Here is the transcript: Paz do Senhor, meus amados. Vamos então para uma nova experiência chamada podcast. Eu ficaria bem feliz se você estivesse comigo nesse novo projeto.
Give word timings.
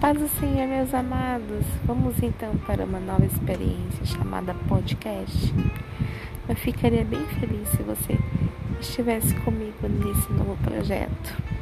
Paz 0.00 0.16
do 0.16 0.28
Senhor, 0.28 0.68
meus 0.68 0.94
amados. 0.94 1.66
Vamos 1.84 2.22
então 2.22 2.56
para 2.58 2.84
uma 2.84 3.00
nova 3.00 3.26
experiência 3.26 4.06
chamada 4.06 4.54
podcast. 4.68 5.52
Eu 6.48 6.54
ficaria 6.54 7.04
bem 7.04 7.26
feliz 7.40 7.68
se 7.70 7.82
você 7.82 8.16
estivesse 8.80 9.34
comigo 9.40 9.88
nesse 9.88 10.32
novo 10.32 10.56
projeto. 10.62 11.57